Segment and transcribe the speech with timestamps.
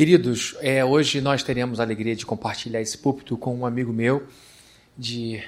[0.00, 4.22] Queridos, é, hoje nós teremos a alegria de compartilhar esse púlpito com um amigo meu
[4.96, 5.42] de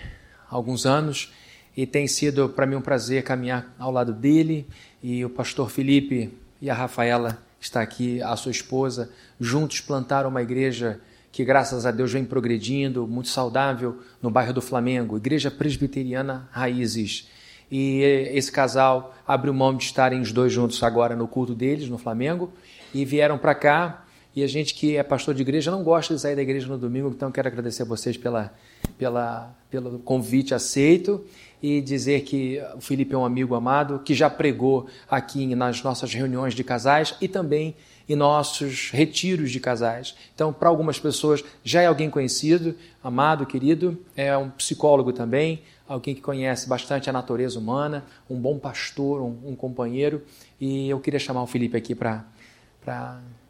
[0.51, 1.33] alguns anos
[1.75, 4.67] e tem sido para mim um prazer caminhar ao lado dele
[5.03, 6.31] e o pastor Felipe
[6.61, 9.11] e a Rafaela está aqui, a sua esposa,
[9.41, 11.01] juntos plantaram uma igreja
[11.33, 17.27] que graças a Deus vem progredindo, muito saudável no bairro do Flamengo, Igreja Presbiteriana Raízes.
[17.71, 18.03] E
[18.35, 22.53] esse casal abriu mão de estarem os dois juntos agora no culto deles no Flamengo
[22.93, 24.02] e vieram para cá.
[24.35, 26.79] E a gente que é pastor de igreja não gosta de sair da igreja no
[26.79, 28.53] domingo, então quero agradecer a vocês pela,
[28.97, 31.25] pela, pelo convite aceito
[31.63, 36.13] e dizer que o Felipe é um amigo amado que já pregou aqui nas nossas
[36.13, 37.77] reuniões de casais e também
[38.09, 40.15] em nossos retiros de casais.
[40.35, 46.15] Então, para algumas pessoas, já é alguém conhecido, amado, querido, é um psicólogo também, alguém
[46.15, 50.23] que conhece bastante a natureza humana, um bom pastor, um, um companheiro.
[50.61, 52.25] E eu queria chamar o Felipe aqui para.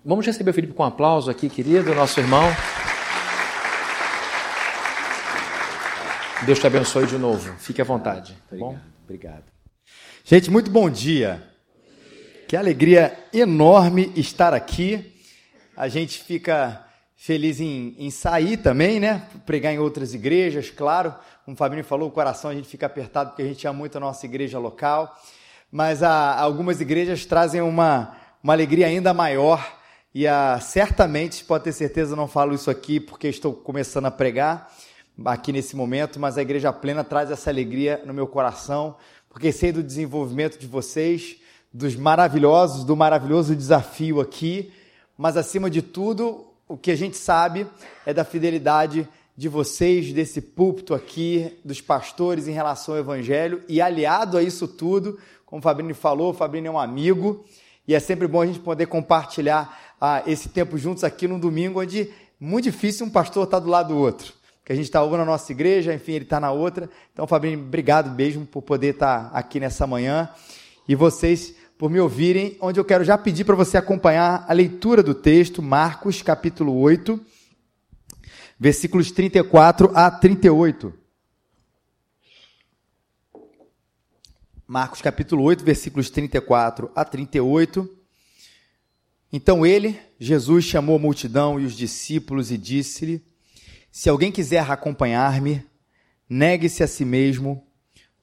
[0.05, 2.43] Vamos receber o Felipe com um aplauso aqui, querido, nosso irmão.
[6.45, 7.55] Deus te abençoe de novo.
[7.59, 8.37] Fique à vontade.
[8.51, 8.77] Tá bom?
[9.05, 9.45] obrigado.
[10.25, 11.41] Gente, muito bom dia.
[12.49, 15.15] Que alegria enorme estar aqui.
[15.77, 19.29] A gente fica feliz em, em, sair também, né?
[19.47, 21.15] Pregar em outras igrejas, claro.
[21.45, 23.97] Como o Fabinho falou, o coração a gente fica apertado porque a gente ama muito
[23.99, 25.17] a nossa igreja local.
[25.71, 29.81] Mas a, algumas igrejas trazem uma, uma alegria ainda maior.
[30.15, 34.71] E a, certamente, pode ter certeza, não falo isso aqui porque estou começando a pregar
[35.25, 38.97] aqui nesse momento, mas a Igreja Plena traz essa alegria no meu coração,
[39.31, 41.37] porque sei do desenvolvimento de vocês,
[41.73, 44.71] dos maravilhosos, do maravilhoso desafio aqui,
[45.17, 47.67] mas acima de tudo, o que a gente sabe
[48.05, 53.81] é da fidelidade de vocês, desse púlpito aqui, dos pastores em relação ao Evangelho, e
[53.81, 57.45] aliado a isso tudo, como o Fabrini falou, o Fabrini é um amigo,
[57.89, 61.81] e é sempre bom a gente poder compartilhar ah, esse tempo juntos aqui no domingo,
[61.81, 64.33] onde muito difícil um pastor estar tá do lado do outro.
[64.65, 66.91] Que a gente está uma na nossa igreja, enfim, ele está na outra.
[67.13, 70.29] Então, Fabrini, obrigado mesmo por poder estar tá aqui nessa manhã.
[70.89, 75.05] E vocês por me ouvirem, onde eu quero já pedir para você acompanhar a leitura
[75.05, 77.21] do texto, Marcos capítulo 8,
[78.59, 80.93] versículos 34 a 38.
[84.67, 88.02] Marcos capítulo 8, versículos 34 a 38.
[89.33, 93.25] Então ele, Jesus, chamou a multidão e os discípulos e disse-lhe:
[93.91, 95.65] Se alguém quiser acompanhar-me,
[96.29, 97.67] negue-se a si mesmo,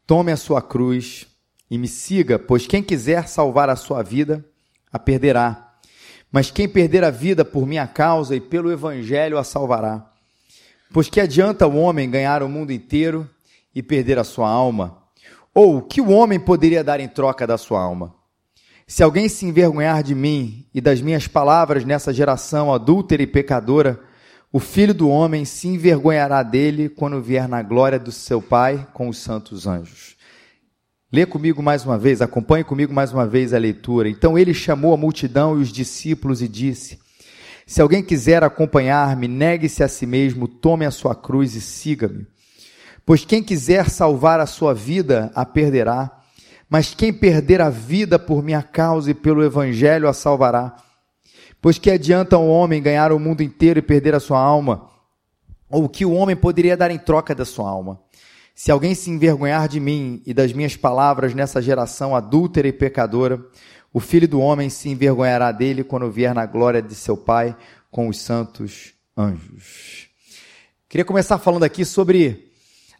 [0.06, 1.26] tome a sua cruz
[1.70, 4.46] e me siga, pois quem quiser salvar a sua vida,
[4.92, 5.78] a perderá.
[6.32, 10.12] Mas quem perder a vida por minha causa e pelo evangelho a salvará.
[10.92, 13.30] Pois que adianta o homem ganhar o mundo inteiro
[13.74, 15.04] e perder a sua alma?
[15.54, 18.19] Ou o que o homem poderia dar em troca da sua alma?
[18.90, 24.00] Se alguém se envergonhar de mim e das minhas palavras nessa geração adúltera e pecadora,
[24.52, 29.08] o filho do homem se envergonhará dele quando vier na glória do seu Pai com
[29.08, 30.16] os santos anjos.
[31.14, 34.10] Lê comigo mais uma vez, acompanhe comigo mais uma vez a leitura.
[34.10, 36.98] Então ele chamou a multidão e os discípulos e disse:
[37.68, 42.26] Se alguém quiser acompanhar-me, negue-se a si mesmo, tome a sua cruz e siga-me.
[43.06, 46.19] Pois quem quiser salvar a sua vida, a perderá.
[46.70, 50.76] Mas quem perder a vida por minha causa e pelo evangelho, a salvará.
[51.60, 54.88] Pois que adianta um homem ganhar o mundo inteiro e perder a sua alma?
[55.70, 58.00] Ou o que o homem poderia dar em troca da sua alma?
[58.54, 63.44] Se alguém se envergonhar de mim e das minhas palavras nessa geração adúltera e pecadora,
[63.92, 67.56] o filho do homem se envergonhará dele quando vier na glória de seu Pai
[67.90, 70.08] com os santos anjos.
[70.88, 72.52] Queria começar falando aqui sobre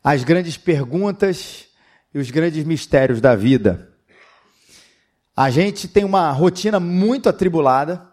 [0.04, 1.69] as grandes perguntas
[2.14, 3.90] e os grandes mistérios da vida.
[5.36, 8.06] A gente tem uma rotina muito atribulada.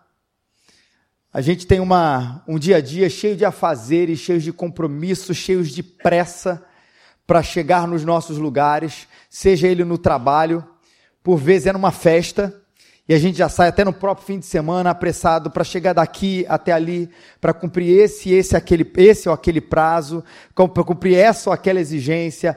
[1.33, 5.71] A gente tem uma, um dia a dia cheio de afazeres, cheio de compromissos, cheios
[5.71, 6.65] de pressa
[7.27, 10.65] para chegar nos nossos lugares, seja ele no trabalho,
[11.23, 12.55] por vezes é numa festa,
[13.09, 16.47] e a gente já sai até no próprio fim de semana apressado para chegar daqui
[16.49, 20.25] até ali, para cumprir esse, esse, aquele, esse ou aquele prazo,
[20.55, 22.57] para cumprir essa ou aquela exigência,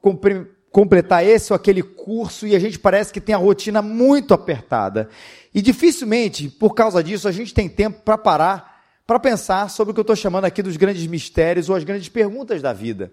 [0.00, 4.34] cumprir, completar esse ou aquele curso, e a gente parece que tem a rotina muito
[4.34, 5.08] apertada.
[5.54, 9.94] E dificilmente, por causa disso, a gente tem tempo para parar, para pensar sobre o
[9.94, 13.12] que eu estou chamando aqui dos grandes mistérios ou as grandes perguntas da vida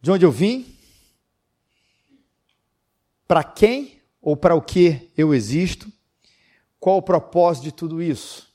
[0.00, 0.76] de onde eu vim,
[3.26, 5.90] para quem ou para o que eu existo,
[6.78, 8.48] qual o propósito de tudo isso.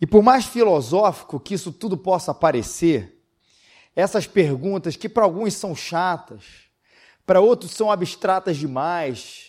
[0.00, 3.17] E por mais filosófico que isso tudo possa parecer,
[4.00, 6.44] essas perguntas, que para alguns são chatas,
[7.26, 9.48] para outros são abstratas demais,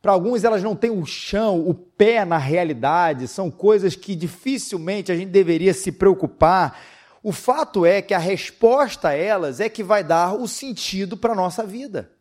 [0.00, 5.10] Para alguns, elas não têm o chão, o pé na realidade, são coisas que dificilmente
[5.10, 6.80] a gente deveria se preocupar.
[7.22, 11.32] O fato é que a resposta a elas é que vai dar o sentido para
[11.32, 12.12] a nossa vida.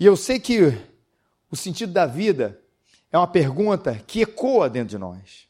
[0.00, 0.60] E eu sei que
[1.50, 2.60] o sentido da vida
[3.10, 5.47] é uma pergunta que ecoa dentro de nós.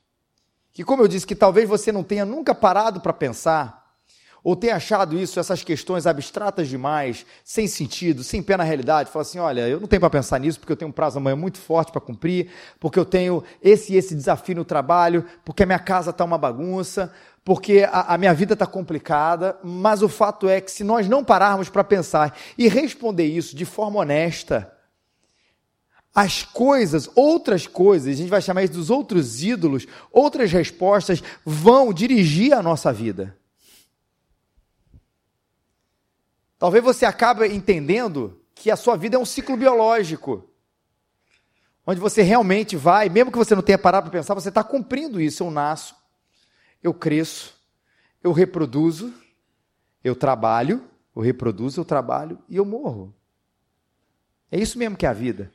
[0.78, 3.84] Que, como eu disse, que talvez você não tenha nunca parado para pensar,
[4.44, 9.22] ou tenha achado isso, essas questões abstratas demais, sem sentido, sem pé na realidade, fala
[9.22, 11.58] assim: olha, eu não tenho para pensar nisso porque eu tenho um prazo amanhã muito
[11.58, 15.80] forte para cumprir, porque eu tenho esse e esse desafio no trabalho, porque a minha
[15.80, 17.12] casa está uma bagunça,
[17.44, 19.58] porque a, a minha vida está complicada.
[19.64, 23.64] Mas o fato é que se nós não pararmos para pensar e responder isso de
[23.64, 24.77] forma honesta,
[26.14, 31.92] as coisas, outras coisas, a gente vai chamar isso dos outros ídolos, outras respostas vão
[31.92, 33.36] dirigir a nossa vida.
[36.58, 40.48] Talvez você acabe entendendo que a sua vida é um ciclo biológico.
[41.86, 45.20] Onde você realmente vai, mesmo que você não tenha parado para pensar, você está cumprindo
[45.20, 45.44] isso.
[45.44, 45.94] Eu nasço,
[46.82, 47.54] eu cresço,
[48.22, 49.14] eu reproduzo,
[50.02, 50.84] eu trabalho,
[51.14, 53.14] eu reproduzo, eu trabalho e eu morro.
[54.50, 55.52] É isso mesmo que é a vida.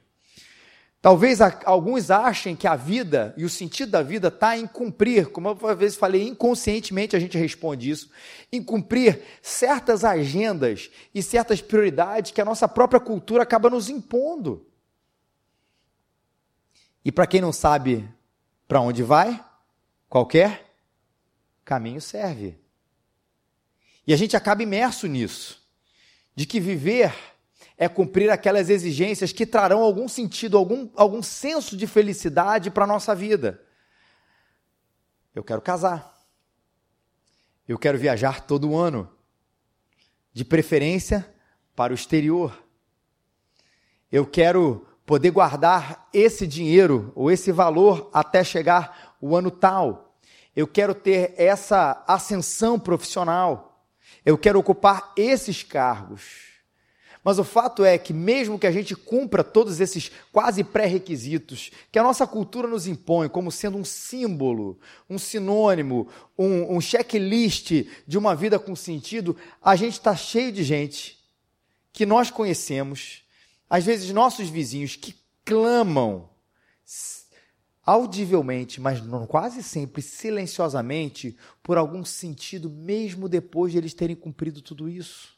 [1.04, 5.50] Talvez alguns achem que a vida e o sentido da vida está em cumprir, como
[5.50, 8.10] eu às vezes falei, inconscientemente a gente responde isso,
[8.50, 14.66] em cumprir certas agendas e certas prioridades que a nossa própria cultura acaba nos impondo.
[17.04, 18.10] E para quem não sabe
[18.66, 19.44] para onde vai,
[20.08, 20.74] qualquer
[21.66, 22.58] caminho serve.
[24.08, 25.62] E a gente acaba imerso nisso,
[26.34, 27.14] de que viver
[27.84, 32.88] é cumprir aquelas exigências que trarão algum sentido, algum, algum senso de felicidade para a
[32.88, 33.62] nossa vida.
[35.36, 36.18] Eu quero casar.
[37.68, 39.10] Eu quero viajar todo ano.
[40.32, 41.30] De preferência
[41.76, 42.58] para o exterior.
[44.10, 50.16] Eu quero poder guardar esse dinheiro ou esse valor até chegar o ano tal.
[50.56, 53.86] Eu quero ter essa ascensão profissional.
[54.24, 56.53] Eu quero ocupar esses cargos.
[57.24, 61.98] Mas o fato é que, mesmo que a gente cumpra todos esses quase pré-requisitos que
[61.98, 64.78] a nossa cultura nos impõe como sendo um símbolo,
[65.10, 70.64] um sinônimo, um, um checklist de uma vida com sentido, a gente está cheio de
[70.64, 71.18] gente
[71.94, 73.24] que nós conhecemos,
[73.70, 75.16] às vezes nossos vizinhos, que
[75.46, 76.30] clamam
[77.86, 84.62] audivelmente, mas não, quase sempre silenciosamente, por algum sentido, mesmo depois de eles terem cumprido
[84.62, 85.34] tudo isso.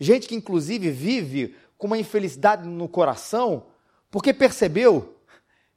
[0.00, 3.66] Gente que, inclusive, vive com uma infelicidade no coração,
[4.10, 5.14] porque percebeu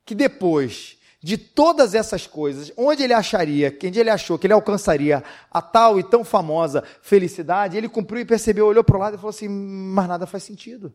[0.05, 5.23] que depois de todas essas coisas, onde ele acharia, onde ele achou que ele alcançaria
[5.51, 9.17] a tal e tão famosa felicidade, ele cumpriu e percebeu, olhou para o lado e
[9.17, 10.93] falou assim: mas nada faz sentido.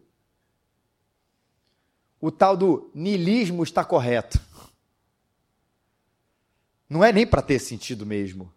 [2.20, 4.40] O tal do niilismo está correto.
[6.88, 8.52] Não é nem para ter sentido mesmo.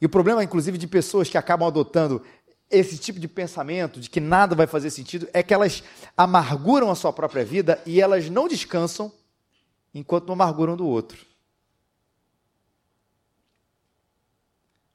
[0.00, 2.24] E o problema, inclusive, de pessoas que acabam adotando
[2.70, 5.82] esse tipo de pensamento de que nada vai fazer sentido é que elas
[6.16, 9.12] amarguram a sua própria vida e elas não descansam
[9.92, 11.26] enquanto não amarguram do outro.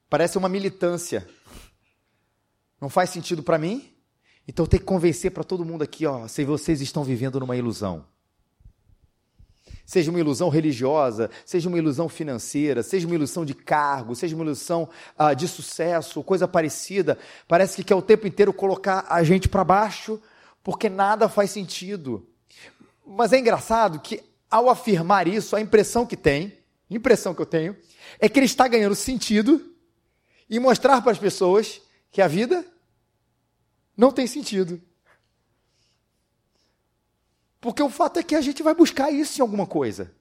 [0.09, 1.27] Parece uma militância.
[2.79, 3.91] Não faz sentido para mim?
[4.47, 8.05] Então tenho que convencer para todo mundo aqui, ó, se vocês estão vivendo numa ilusão
[9.85, 14.43] seja uma ilusão religiosa, seja uma ilusão financeira, seja uma ilusão de cargo, seja uma
[14.43, 19.47] ilusão ah, de sucesso, coisa parecida, parece que quer o tempo inteiro colocar a gente
[19.47, 20.19] para baixo,
[20.63, 22.27] porque nada faz sentido.
[23.05, 26.57] Mas é engraçado que, ao afirmar isso, a impressão que tem,
[26.89, 27.75] impressão que eu tenho,
[28.19, 29.61] é que ele está ganhando sentido
[30.49, 32.65] e mostrar para as pessoas que a vida
[33.95, 34.81] não tem sentido.
[37.65, 40.11] Porque o fato é que a gente vai buscar isso em alguma coisa.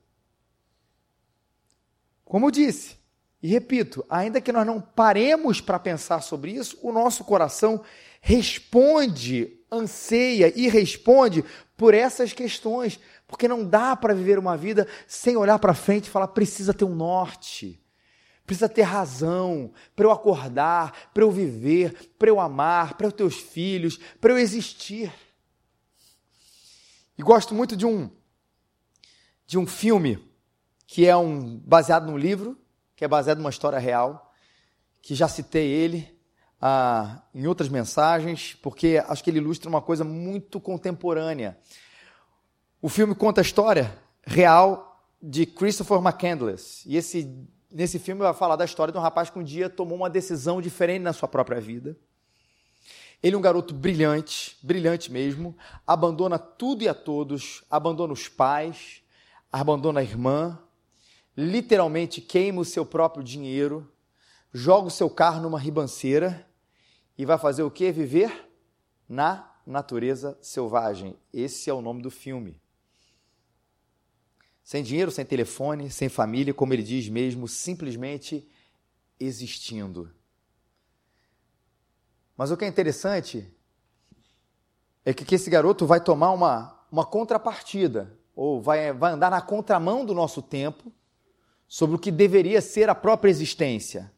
[2.25, 2.97] Como eu disse,
[3.43, 7.83] e repito, ainda que nós não paremos para pensar sobre isso, o nosso coração
[8.19, 11.45] responde, anseia e responde
[11.77, 12.99] por essas questões.
[13.27, 16.87] Porque não dá para viver uma vida sem olhar para frente e falar: precisa ter
[16.87, 17.79] um norte,
[18.47, 23.37] precisa ter razão para eu acordar, para eu viver, para eu amar, para os teus
[23.37, 25.13] filhos, para eu existir.
[27.17, 28.11] E gosto muito de um
[29.47, 30.27] de um filme
[30.87, 32.59] que é um baseado num livro,
[32.97, 34.33] que é baseado numa história real,
[35.03, 36.19] que já citei ele
[36.61, 41.59] ah, em outras mensagens, porque acho que ele ilustra uma coisa muito contemporânea.
[42.81, 46.89] O filme conta a história real de Christopher McCandless.
[46.89, 49.99] E esse nesse filme vai falar da história de um rapaz que um dia tomou
[49.99, 51.97] uma decisão diferente na sua própria vida.
[53.25, 59.03] Ele é um garoto brilhante, brilhante mesmo, abandona tudo e a todos, abandona os pais,
[59.51, 60.59] abandona a irmã,
[61.35, 63.91] literalmente queima o seu próprio dinheiro,
[64.53, 66.47] joga o seu carro numa ribanceira
[67.17, 67.91] e vai fazer o que?
[67.91, 68.47] Viver
[69.09, 71.17] na natureza selvagem.
[71.33, 72.61] Esse é o nome do filme.
[74.63, 78.47] Sem dinheiro, sem telefone, sem família, como ele diz mesmo, simplesmente
[79.19, 80.13] existindo.
[82.37, 83.53] Mas o que é interessante
[85.05, 89.41] é que, que esse garoto vai tomar uma, uma contrapartida, ou vai, vai andar na
[89.41, 90.93] contramão do nosso tempo
[91.69, 94.13] sobre o que deveria ser a própria existência.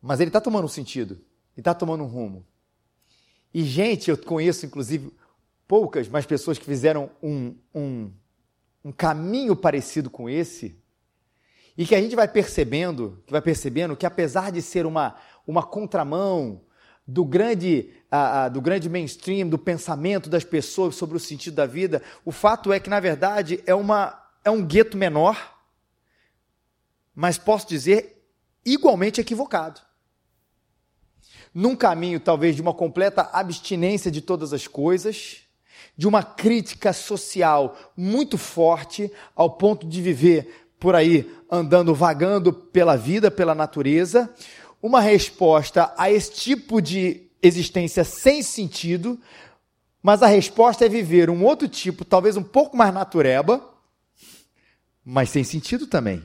[0.00, 2.46] Mas ele está tomando um sentido, ele está tomando um rumo.
[3.54, 5.10] E, gente, eu conheço, inclusive,
[5.66, 8.12] poucas, mas pessoas que fizeram um, um,
[8.84, 10.78] um caminho parecido com esse,
[11.76, 15.16] e que a gente vai percebendo, que vai percebendo que apesar de ser uma,
[15.46, 16.60] uma contramão
[17.06, 21.66] do grande, uh, uh, do grande mainstream, do pensamento das pessoas sobre o sentido da
[21.66, 25.54] vida, o fato é que, na verdade, é, uma, é um gueto menor,
[27.14, 28.24] mas posso dizer
[28.64, 29.80] igualmente equivocado.
[31.52, 35.42] Num caminho, talvez, de uma completa abstinência de todas as coisas,
[35.96, 42.94] de uma crítica social muito forte, ao ponto de viver por aí andando, vagando pela
[42.94, 44.28] vida, pela natureza,
[44.82, 49.18] uma resposta a esse tipo de existência sem sentido,
[50.02, 53.66] mas a resposta é viver um outro tipo, talvez um pouco mais natureba,
[55.02, 56.22] mas sem sentido também.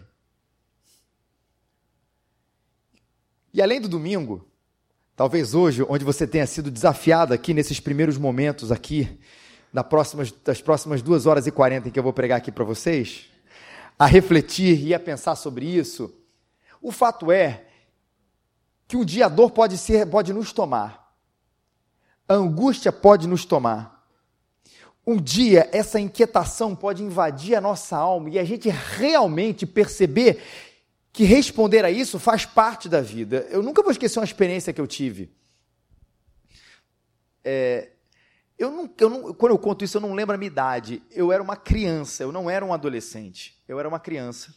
[3.53, 4.45] E além do domingo,
[5.15, 9.07] talvez hoje, onde você tenha sido desafiado aqui nesses primeiros momentos aqui,
[9.87, 13.29] próximas, das próximas duas horas e quarenta em que eu vou pregar aqui para vocês,
[14.00, 16.15] a refletir e a pensar sobre isso,
[16.82, 17.65] o fato é
[18.88, 21.13] que um dia a dor pode ser, pode nos tomar.
[22.25, 24.08] A angústia pode nos tomar.
[25.06, 30.41] Um dia essa inquietação pode invadir a nossa alma e a gente realmente perceber
[31.12, 33.48] que responder a isso faz parte da vida.
[33.50, 35.29] Eu nunca vou esquecer uma experiência que eu tive.
[37.44, 37.89] É,
[38.59, 41.01] eu não, eu não, quando eu conto isso, eu não lembro a minha idade.
[41.09, 43.57] Eu era uma criança, eu não era um adolescente.
[43.65, 44.53] Eu era uma criança.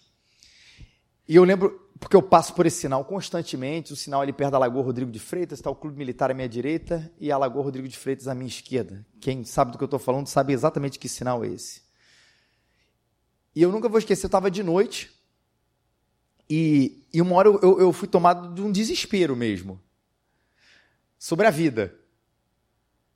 [1.28, 4.58] E eu lembro, porque eu passo por esse sinal constantemente, o sinal ali perto da
[4.58, 7.86] Lagoa Rodrigo de Freitas, está o Clube Militar à minha direita e a Lagoa Rodrigo
[7.86, 9.06] de Freitas à minha esquerda.
[9.20, 11.82] Quem sabe do que eu estou falando sabe exatamente que sinal é esse.
[13.54, 15.12] E eu nunca vou esquecer, eu estava de noite
[16.50, 19.80] e, e uma hora eu, eu, eu fui tomado de um desespero mesmo
[21.20, 22.01] sobre a vida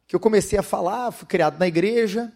[0.07, 2.33] que eu comecei a falar, fui criado na igreja,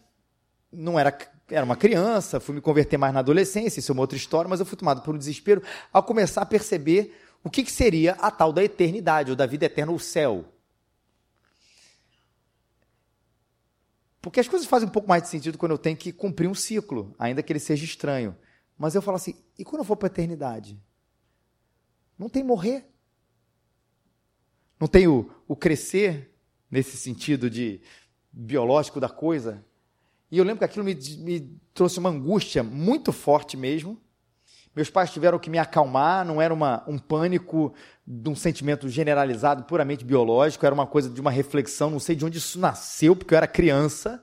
[0.72, 1.10] não era
[1.50, 4.60] era uma criança, fui me converter mais na adolescência, isso é uma outra história, mas
[4.60, 5.62] eu fui tomado por um desespero
[5.92, 7.12] ao começar a perceber
[7.42, 10.44] o que, que seria a tal da eternidade, ou da vida eterna, o céu.
[14.20, 16.54] Porque as coisas fazem um pouco mais de sentido quando eu tenho que cumprir um
[16.54, 18.36] ciclo, ainda que ele seja estranho.
[18.78, 20.80] Mas eu falo assim, e quando eu for para a eternidade?
[22.18, 22.86] Não tem morrer.
[24.78, 26.29] Não tem o, o crescer,
[26.70, 27.80] nesse sentido de
[28.32, 29.64] biológico da coisa.
[30.30, 34.00] E eu lembro que aquilo me, me trouxe uma angústia muito forte mesmo.
[34.74, 37.74] Meus pais tiveram que me acalmar, não era uma, um pânico
[38.06, 42.24] de um sentimento generalizado, puramente biológico, era uma coisa de uma reflexão, não sei de
[42.24, 44.22] onde isso nasceu, porque eu era criança.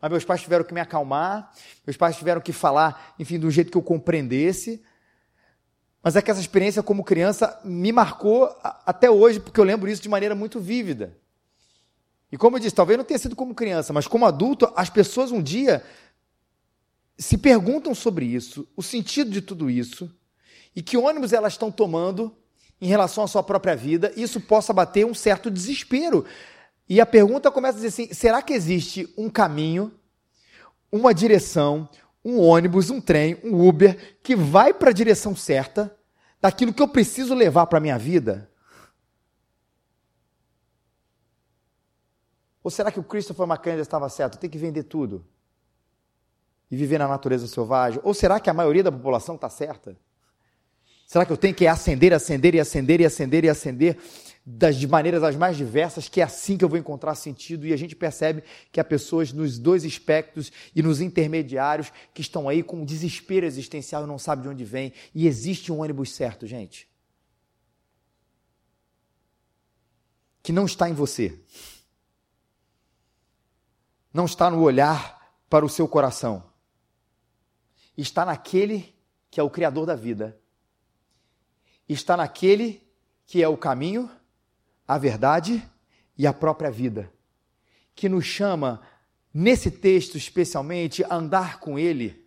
[0.00, 1.52] Mas meus pais tiveram que me acalmar,
[1.86, 4.82] meus pais tiveram que falar, enfim, do jeito que eu compreendesse.
[6.02, 10.02] Mas é que essa experiência como criança me marcou até hoje, porque eu lembro isso
[10.02, 11.16] de maneira muito vívida.
[12.32, 15.32] E como eu disse, talvez não tenha sido como criança, mas como adulto, as pessoas
[15.32, 15.82] um dia
[17.18, 20.10] se perguntam sobre isso, o sentido de tudo isso,
[20.74, 22.34] e que ônibus elas estão tomando
[22.80, 26.24] em relação à sua própria vida, e isso possa bater um certo desespero.
[26.88, 29.92] E a pergunta começa a dizer assim: será que existe um caminho,
[30.90, 31.88] uma direção,
[32.24, 35.94] um ônibus, um trem, um Uber que vai para a direção certa
[36.40, 38.49] daquilo que eu preciso levar para a minha vida?
[42.62, 44.38] Ou será que o Christopher McCandless estava certo?
[44.38, 45.24] Tem que vender tudo
[46.70, 48.00] e viver na natureza selvagem?
[48.02, 49.96] Ou será que a maioria da população está certa?
[51.06, 53.98] Será que eu tenho que acender, acender e acender e acender e acender
[54.46, 57.66] das de maneiras as mais diversas, que é assim que eu vou encontrar sentido?
[57.66, 62.48] E a gente percebe que há pessoas nos dois espectros e nos intermediários que estão
[62.48, 64.92] aí com um desespero existencial e não sabem de onde vem.
[65.12, 66.88] E existe um ônibus certo, gente.
[70.42, 71.36] Que não está em você
[74.12, 76.44] não está no olhar para o seu coração.
[77.96, 78.94] está naquele
[79.30, 80.38] que é o Criador da vida,
[81.88, 82.82] está naquele
[83.26, 84.10] que é o caminho,
[84.86, 85.62] a verdade
[86.18, 87.12] e a própria vida,
[87.94, 88.80] que nos chama,
[89.32, 92.26] nesse texto especialmente, a andar com Ele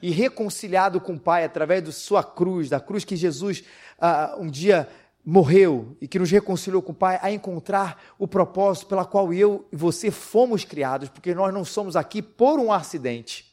[0.00, 3.62] e reconciliado com o Pai através da sua cruz, da cruz que Jesus
[3.98, 4.88] uh, um dia
[5.24, 9.66] morreu e que nos reconciliou com o Pai, a encontrar o propósito pela qual eu
[9.70, 13.52] e você fomos criados, porque nós não somos aqui por um acidente.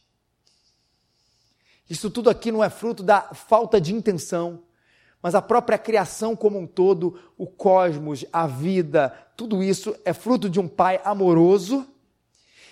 [1.90, 4.64] Isso tudo aqui não é fruto da falta de intenção,
[5.22, 10.50] mas a própria criação como um todo, o cosmos, a vida, tudo isso é fruto
[10.50, 11.86] de um Pai amoroso.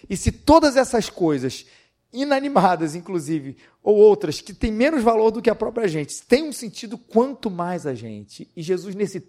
[0.09, 1.65] E se todas essas coisas,
[2.21, 6.53] inanimadas inclusive, ou outras que têm menos valor do que a própria gente, têm um
[6.53, 8.49] sentido quanto mais a gente.
[8.55, 9.21] E Jesus, nesse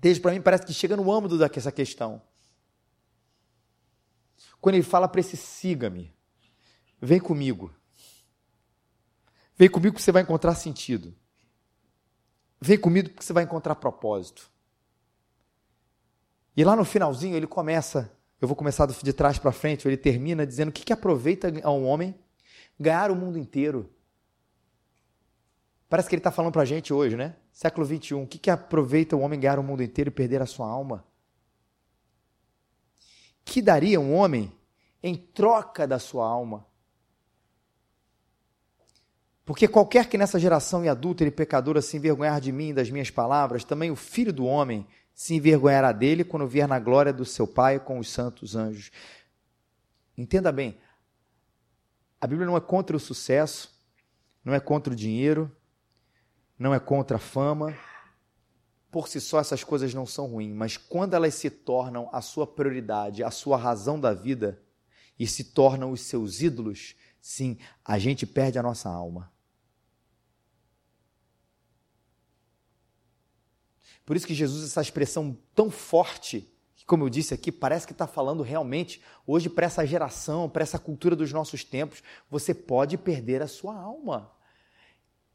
[0.00, 2.20] texto, para mim, parece que chega no âmbito dessa questão.
[4.60, 6.14] Quando ele fala para esse siga-me,
[7.00, 7.74] vem comigo.
[9.56, 11.14] Vem comigo que você vai encontrar sentido.
[12.60, 14.50] Vem comigo porque você vai encontrar propósito.
[16.56, 20.44] E lá no finalzinho ele começa, eu vou começar de trás para frente, ele termina
[20.44, 22.12] dizendo o que, que aproveita a um homem
[22.78, 23.88] ganhar o mundo inteiro.
[25.88, 27.36] Parece que ele está falando para a gente hoje, né?
[27.52, 28.24] Século 21.
[28.24, 31.04] O que, que aproveita o homem ganhar o mundo inteiro e perder a sua alma?
[33.44, 34.52] Que daria um homem
[35.00, 36.66] em troca da sua alma?
[39.44, 42.90] Porque qualquer que nessa geração e adúltera e pecadora se envergonhar de mim e das
[42.90, 44.84] minhas palavras, também o filho do homem
[45.14, 48.90] se envergonhará dele quando vier na glória do seu Pai com os santos anjos.
[50.16, 50.78] Entenda bem,
[52.20, 53.74] a Bíblia não é contra o sucesso,
[54.44, 55.50] não é contra o dinheiro,
[56.58, 57.74] não é contra a fama.
[58.90, 62.46] Por si só, essas coisas não são ruins, mas quando elas se tornam a sua
[62.46, 64.62] prioridade, a sua razão da vida,
[65.18, 69.31] e se tornam os seus ídolos, sim, a gente perde a nossa alma.
[74.04, 77.92] Por isso que Jesus, essa expressão tão forte, que, como eu disse aqui, parece que
[77.92, 82.98] está falando realmente hoje para essa geração, para essa cultura dos nossos tempos, você pode
[82.98, 84.30] perder a sua alma.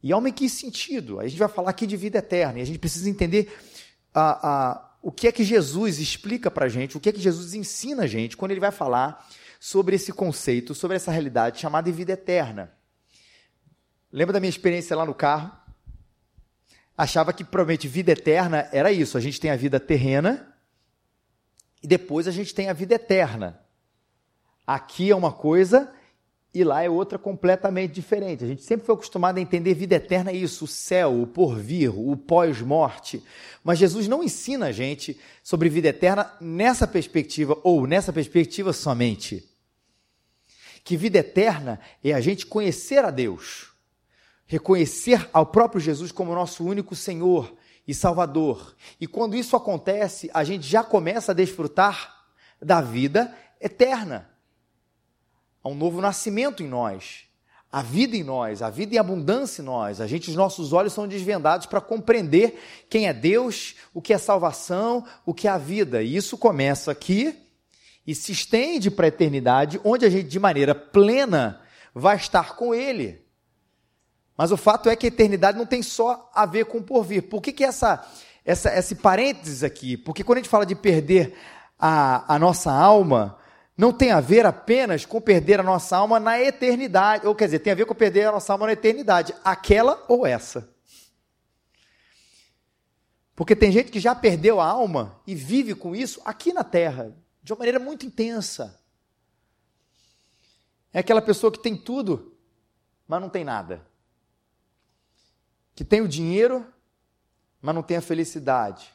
[0.03, 1.19] E alma em que sentido?
[1.19, 3.51] A gente vai falar aqui de vida eterna, e a gente precisa entender
[4.13, 7.21] a, a, o que é que Jesus explica para a gente, o que é que
[7.21, 9.27] Jesus ensina a gente quando ele vai falar
[9.59, 12.73] sobre esse conceito, sobre essa realidade chamada vida eterna.
[14.11, 15.66] Lembra da minha experiência lá no carro?
[16.97, 19.17] Achava que provavelmente vida eterna era isso.
[19.17, 20.51] A gente tem a vida terrena
[21.83, 23.59] e depois a gente tem a vida eterna.
[24.65, 25.93] Aqui é uma coisa
[26.53, 28.43] e lá é outra completamente diferente.
[28.43, 31.95] A gente sempre foi acostumado a entender vida eterna é isso, o céu, o porvir,
[31.95, 33.23] o pós-morte.
[33.63, 39.47] Mas Jesus não ensina a gente sobre vida eterna nessa perspectiva, ou nessa perspectiva somente.
[40.83, 43.66] Que vida eterna é a gente conhecer a Deus,
[44.47, 47.53] reconhecer ao próprio Jesus como nosso único Senhor
[47.87, 48.75] e Salvador.
[48.99, 52.15] E quando isso acontece, a gente já começa a desfrutar
[52.61, 54.29] da vida eterna
[55.63, 57.25] a um novo nascimento em nós,
[57.69, 59.99] a vida em nós, a vida em abundância em nós.
[59.99, 62.57] A gente, os nossos olhos são desvendados para compreender
[62.89, 66.01] quem é Deus, o que é salvação, o que é a vida.
[66.01, 67.35] E isso começa aqui
[68.05, 71.61] e se estende para a eternidade, onde a gente, de maneira plena,
[71.93, 73.26] vai estar com Ele.
[74.37, 77.23] Mas o fato é que a eternidade não tem só a ver com o porvir.
[77.23, 78.07] Por que, que essa,
[78.45, 79.97] essa, esse parênteses aqui?
[79.97, 81.35] Porque quando a gente fala de perder
[81.79, 83.39] a, a nossa alma,
[83.75, 87.59] não tem a ver apenas com perder a nossa alma na eternidade, ou quer dizer,
[87.59, 90.71] tem a ver com perder a nossa alma na eternidade, aquela ou essa.
[93.35, 97.15] Porque tem gente que já perdeu a alma e vive com isso aqui na terra,
[97.41, 98.79] de uma maneira muito intensa.
[100.93, 102.35] É aquela pessoa que tem tudo,
[103.07, 103.85] mas não tem nada.
[105.77, 106.65] Que tem o dinheiro,
[107.61, 108.91] mas não tem a felicidade.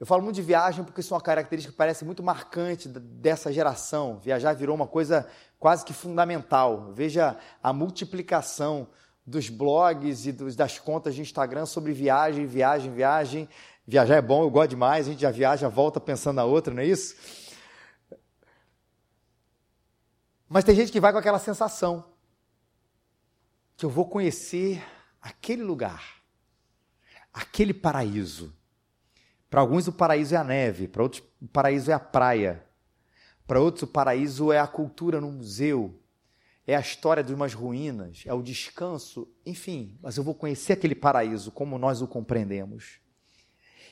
[0.00, 3.52] Eu falo muito de viagem porque isso é uma característica que parece muito marcante dessa
[3.52, 4.18] geração.
[4.18, 6.90] Viajar virou uma coisa quase que fundamental.
[6.94, 8.88] Veja a multiplicação
[9.26, 13.46] dos blogs e dos, das contas de Instagram sobre viagem, viagem, viagem.
[13.86, 16.80] Viajar é bom, eu gosto demais, a gente já viaja, volta pensando na outra, não
[16.80, 17.14] é isso?
[20.48, 22.06] Mas tem gente que vai com aquela sensação
[23.76, 24.82] que eu vou conhecer
[25.24, 26.22] aquele lugar,
[27.32, 28.54] aquele paraíso
[29.54, 32.64] para alguns, o paraíso é a neve, para outros, o paraíso é a praia.
[33.46, 35.96] Para outros, o paraíso é a cultura no museu,
[36.66, 39.96] é a história de umas ruínas, é o descanso, enfim.
[40.02, 42.98] Mas eu vou conhecer aquele paraíso como nós o compreendemos.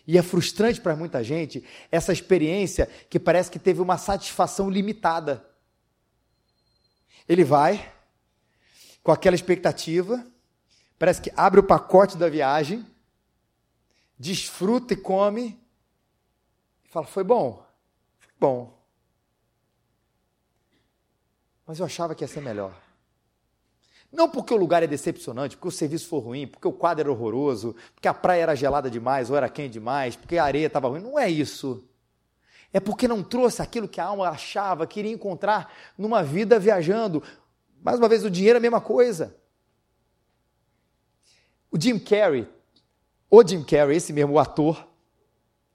[0.05, 5.49] E é frustrante para muita gente essa experiência que parece que teve uma satisfação limitada.
[7.29, 7.93] Ele vai,
[9.01, 10.27] com aquela expectativa,
[11.03, 12.87] parece que abre o pacote da viagem,
[14.17, 15.61] desfruta e come,
[16.85, 17.67] e fala: Foi bom,
[18.21, 18.79] foi bom.
[21.67, 22.73] Mas eu achava que ia ser melhor.
[24.13, 27.11] Não porque o lugar é decepcionante, porque o serviço foi ruim, porque o quadro era
[27.11, 30.87] horroroso, porque a praia era gelada demais ou era quente demais, porque a areia estava
[30.87, 31.01] ruim.
[31.01, 31.85] Não é isso.
[32.73, 37.21] É porque não trouxe aquilo que a alma achava, queria encontrar numa vida viajando.
[37.83, 39.42] Mais uma vez, o dinheiro é a mesma coisa.
[41.75, 42.47] O Jim Carrey,
[43.31, 44.87] o Jim Carrey, esse mesmo ator,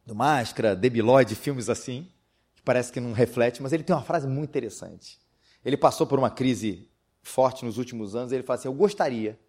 [0.06, 2.08] do Máscara, Debiloid, filmes assim,
[2.56, 5.20] que parece que não reflete, mas ele tem uma frase muito interessante.
[5.66, 6.88] Ele passou por uma crise
[7.24, 9.40] forte nos últimos anos, ele fala assim: Eu gostaria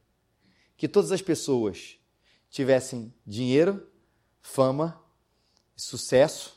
[0.75, 1.99] que todas as pessoas
[2.49, 3.87] tivessem dinheiro,
[4.41, 4.99] fama
[5.77, 6.57] e sucesso,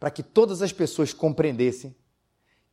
[0.00, 1.94] para que todas as pessoas compreendessem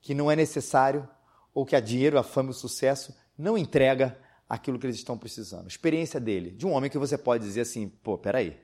[0.01, 1.08] que não é necessário
[1.54, 4.19] ou que a dinheiro, a fama e o sucesso não entrega
[4.52, 5.70] aquilo que eles estão precisando.
[5.70, 8.60] Experiência dele, de um homem que você pode dizer assim: pô, peraí.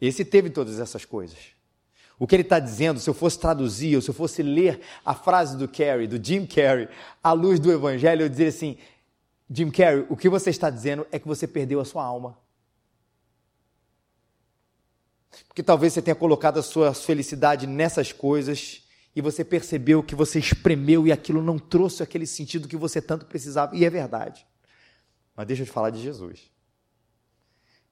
[0.00, 1.38] Esse teve todas essas coisas.
[2.18, 5.14] O que ele está dizendo, se eu fosse traduzir, ou se eu fosse ler a
[5.14, 6.88] frase do Carey, do Jim Carrey,
[7.22, 8.76] à luz do Evangelho, eu dizer assim:
[9.48, 12.36] Jim Carrey, o que você está dizendo é que você perdeu a sua alma.
[15.46, 18.85] Porque talvez você tenha colocado a sua felicidade nessas coisas
[19.16, 23.26] e você percebeu que você espremeu e aquilo não trouxe aquele sentido que você tanto
[23.26, 23.74] precisava.
[23.74, 24.46] E é verdade.
[25.34, 26.52] Mas deixa eu te falar de Jesus.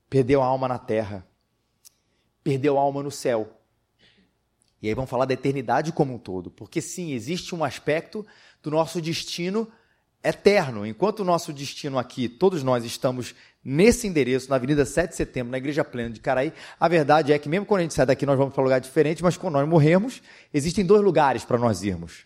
[0.08, 1.26] Perdeu a alma na terra,
[2.44, 3.58] perdeu a alma no céu
[4.84, 8.24] e aí vamos falar da eternidade como um todo, porque sim, existe um aspecto
[8.62, 9.66] do nosso destino
[10.24, 10.86] eterno.
[10.86, 15.50] Enquanto o nosso destino aqui, todos nós estamos nesse endereço, na Avenida 7 de Setembro,
[15.50, 18.24] na Igreja Plena de Caraí, a verdade é que mesmo quando a gente sai daqui,
[18.24, 21.82] nós vamos para um lugar diferente, mas quando nós morremos, existem dois lugares para nós
[21.82, 22.24] irmos.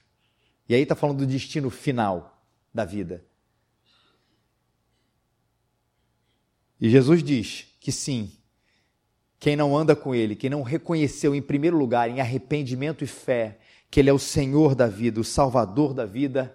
[0.69, 3.25] E aí está falando do destino final da vida.
[6.81, 8.31] E Jesus diz que sim,
[9.41, 13.59] quem não anda com Ele, quem não reconheceu em primeiro lugar, em arrependimento e fé,
[13.91, 16.55] que Ele é o Senhor da vida, o Salvador da vida,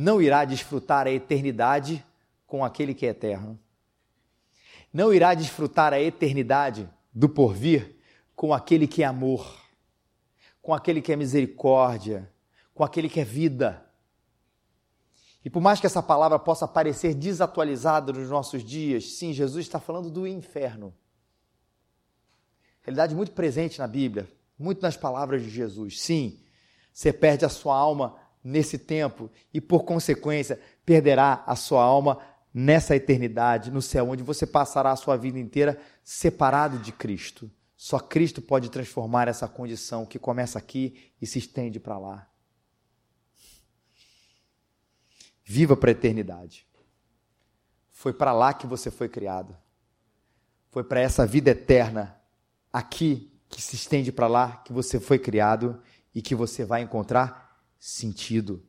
[0.00, 2.06] não irá desfrutar a eternidade
[2.46, 3.58] com aquele que é eterno.
[4.92, 7.96] Não irá desfrutar a eternidade do porvir
[8.36, 9.60] com aquele que é amor,
[10.62, 12.32] com aquele que é misericórdia,
[12.72, 13.84] com aquele que é vida.
[15.44, 19.80] E por mais que essa palavra possa parecer desatualizada nos nossos dias, sim, Jesus está
[19.80, 20.94] falando do inferno
[22.88, 24.26] realidade muito presente na Bíblia,
[24.58, 26.00] muito nas palavras de Jesus.
[26.00, 26.40] Sim,
[26.92, 32.18] você perde a sua alma nesse tempo e, por consequência, perderá a sua alma
[32.52, 37.50] nessa eternidade, no céu, onde você passará a sua vida inteira separado de Cristo.
[37.76, 42.28] Só Cristo pode transformar essa condição que começa aqui e se estende para lá.
[45.44, 46.66] Viva para a eternidade.
[47.90, 49.56] Foi para lá que você foi criado.
[50.70, 52.20] Foi para essa vida eterna
[52.72, 55.80] aqui que se estende para lá, que você foi criado
[56.14, 57.47] e que você vai encontrar
[57.78, 58.64] sentido.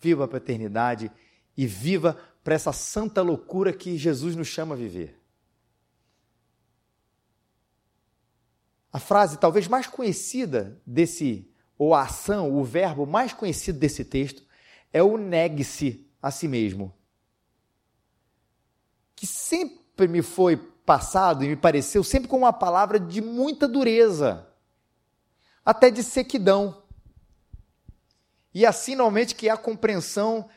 [0.00, 1.10] Viva a paternidade
[1.56, 5.20] e viva para essa santa loucura que Jesus nos chama a viver.
[8.92, 14.44] A frase talvez mais conhecida desse, ou a ação, o verbo mais conhecido desse texto,
[14.92, 16.94] é o negue-se a si mesmo.
[19.16, 24.48] Que sempre me foi passado e me pareceu sempre com uma palavra de muita dureza,
[25.64, 26.83] até de sequidão.
[28.54, 30.48] E assim, normalmente, que é a compreensão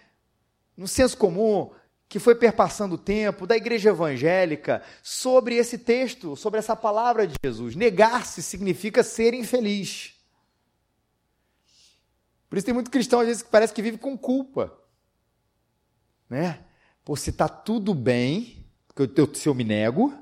[0.77, 1.71] no senso comum
[2.07, 7.33] que foi perpassando o tempo da igreja evangélica sobre esse texto, sobre essa palavra de
[7.43, 7.75] Jesus.
[7.75, 10.13] Negar-se significa ser infeliz.
[12.49, 14.73] Por isso tem muito cristão às vezes que parece que vive com culpa.
[16.29, 16.63] Né?
[17.03, 20.13] Por se está tudo bem, porque eu, se eu me nego,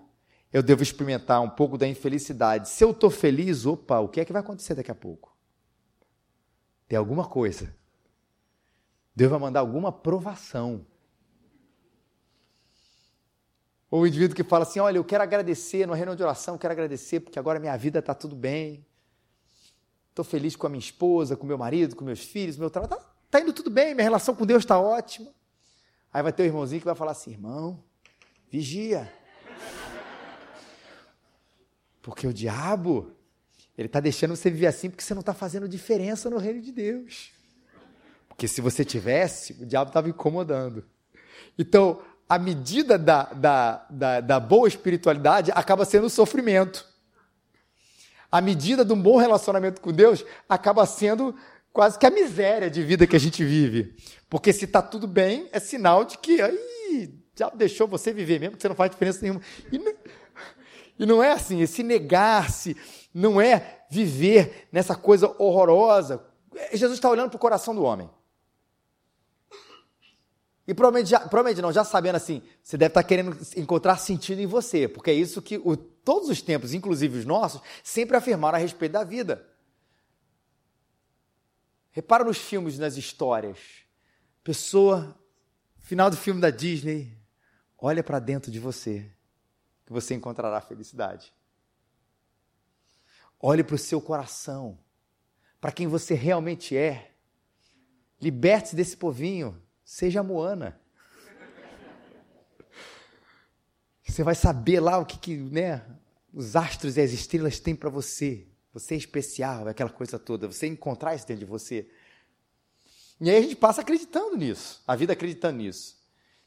[0.52, 2.70] eu devo experimentar um pouco da infelicidade.
[2.70, 5.35] Se eu estou feliz, opa, o que é que vai acontecer daqui a pouco?
[6.88, 7.76] Tem alguma coisa.
[9.16, 10.86] Deus vai mandar alguma provação.
[13.90, 16.74] Ou o indivíduo que fala assim: olha, eu quero agradecer, numa reunião de oração, quero
[16.74, 18.86] agradecer porque agora minha vida está tudo bem.
[20.10, 22.94] Estou feliz com a minha esposa, com meu marido, com meus filhos, meu trabalho.
[22.94, 25.34] Está tá indo tudo bem, minha relação com Deus está ótima.
[26.12, 27.84] Aí vai ter o um irmãozinho que vai falar assim: irmão,
[28.50, 29.12] Vigia.
[32.02, 33.15] Porque o diabo,
[33.78, 36.72] ele está deixando você viver assim porque você não está fazendo diferença no reino de
[36.72, 37.32] Deus.
[38.30, 40.84] Porque se você tivesse, o diabo estava incomodando.
[41.58, 46.86] Então, a medida da, da, da, da, boa espiritualidade acaba sendo o sofrimento.
[48.32, 51.36] A medida de um bom relacionamento com Deus acaba sendo
[51.72, 53.96] quase que a miséria de vida que a gente vive.
[54.30, 58.56] Porque se está tudo bem, é sinal de que aí, já deixou você viver mesmo,
[58.56, 59.42] que você não faz diferença nenhuma.
[59.72, 59.94] E não,
[60.98, 62.76] e não é assim, esse negar-se
[63.16, 66.22] não é viver nessa coisa horrorosa.
[66.74, 68.10] Jesus está olhando para o coração do homem.
[70.68, 74.42] E provavelmente, já, provavelmente não, já sabendo assim, você deve estar tá querendo encontrar sentido
[74.42, 78.58] em você, porque é isso que o, todos os tempos, inclusive os nossos, sempre afirmaram
[78.58, 79.48] a respeito da vida.
[81.92, 83.58] Repara nos filmes, nas histórias.
[84.44, 85.18] Pessoa,
[85.80, 87.18] final do filme da Disney,
[87.78, 89.10] olha para dentro de você,
[89.86, 91.32] que você encontrará felicidade.
[93.48, 94.76] Olhe para o seu coração,
[95.62, 97.12] para quem você realmente é.
[98.20, 100.82] Liberte-se desse povinho Seja Moana.
[104.04, 105.86] Você vai saber lá o que, que né,
[106.34, 108.48] os astros e as estrelas têm para você.
[108.74, 110.48] Você é especial, aquela coisa toda.
[110.48, 111.88] Você encontrar isso dentro de você.
[113.22, 115.96] E aí a gente passa acreditando nisso, a vida acreditando nisso.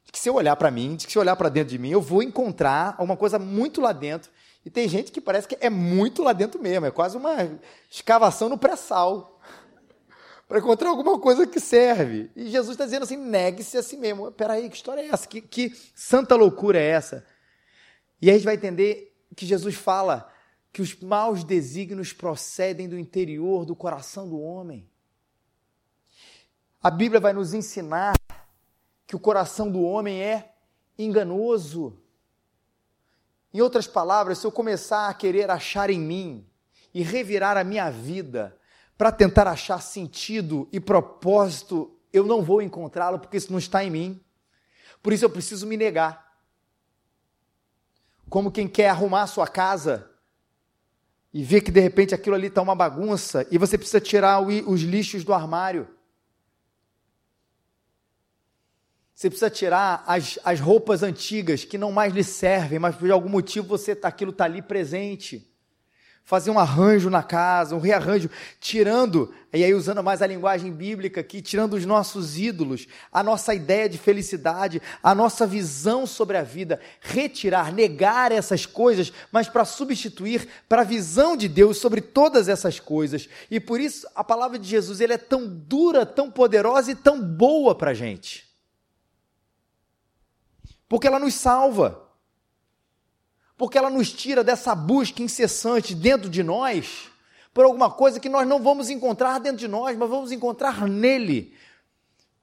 [0.05, 1.79] De que se eu olhar para mim, de que se eu olhar para dentro de
[1.79, 4.33] mim, eu vou encontrar uma coisa muito lá dentro.
[4.65, 7.37] E tem gente que parece que é muito lá dentro mesmo, é quase uma
[7.91, 9.41] escavação no pré-sal
[10.47, 12.31] para encontrar alguma coisa que serve.
[12.37, 14.31] E Jesus está dizendo assim: negue-se a si mesmo.
[14.33, 15.27] Peraí, que história é essa?
[15.27, 17.25] Que, que santa loucura é essa?
[18.21, 20.31] E aí a gente vai entender que Jesus fala
[20.73, 24.89] que os maus desígnios procedem do interior do coração do homem.
[26.83, 28.15] A Bíblia vai nos ensinar
[29.07, 30.55] que o coração do homem é
[30.99, 31.99] enganoso.
[33.53, 36.47] Em outras palavras, se eu começar a querer achar em mim
[36.93, 38.57] e revirar a minha vida
[38.97, 43.91] para tentar achar sentido e propósito, eu não vou encontrá-lo porque isso não está em
[43.91, 44.21] mim.
[45.03, 46.37] Por isso eu preciso me negar.
[48.29, 50.11] Como quem quer arrumar a sua casa
[51.33, 54.83] e vê que de repente aquilo ali está uma bagunça e você precisa tirar os
[54.83, 55.89] lixos do armário.
[59.19, 63.29] Você precisa tirar as, as roupas antigas que não mais lhe servem, mas por algum
[63.29, 65.45] motivo você tá, aquilo está ali presente
[66.23, 71.21] fazer um arranjo na casa, um rearranjo, tirando, e aí usando mais a linguagem bíblica
[71.21, 76.43] aqui, tirando os nossos ídolos, a nossa ideia de felicidade, a nossa visão sobre a
[76.43, 82.49] vida, retirar, negar essas coisas, mas para substituir para a visão de Deus sobre todas
[82.49, 83.29] essas coisas.
[83.51, 87.21] E por isso a palavra de Jesus ele é tão dura, tão poderosa e tão
[87.21, 88.48] boa para a gente.
[90.89, 92.09] Porque ela nos salva
[93.59, 97.11] porque ela nos tira dessa busca incessante dentro de nós
[97.53, 101.57] por alguma coisa que nós não vamos encontrar dentro de nós, mas vamos encontrar nele.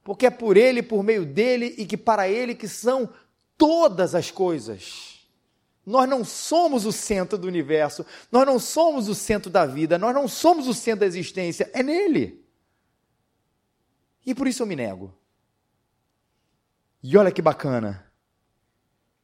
[0.04, 3.10] Porque é por ele, por meio dele e que para ele que são
[3.58, 5.22] todas as coisas.
[5.86, 10.14] Nós não somos o centro do universo, nós não somos o centro da vida, nós
[10.14, 12.44] não somos o centro da existência, é nele.
[14.26, 15.14] E por isso eu me nego.
[17.02, 18.05] E olha que bacana.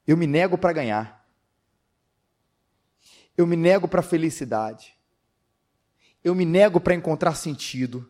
[0.06, 1.28] Eu me nego para ganhar.
[3.38, 4.96] Eu me nego para a felicidade.
[6.24, 8.08] Eu me nego para encontrar sentido.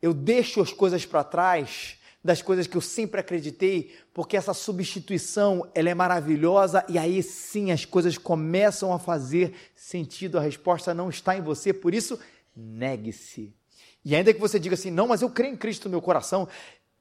[0.00, 5.68] Eu deixo as coisas para trás das coisas que eu sempre acreditei, porque essa substituição
[5.74, 10.38] ela é maravilhosa e aí sim as coisas começam a fazer sentido.
[10.38, 12.18] A resposta não está em você, por isso
[12.54, 13.52] negue-se.
[14.04, 16.48] E ainda que você diga assim, não, mas eu creio em Cristo no meu coração,